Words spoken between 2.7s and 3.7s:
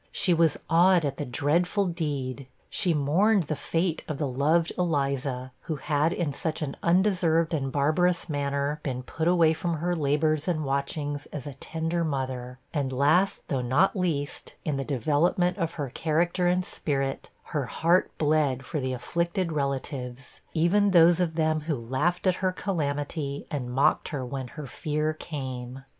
she mourned the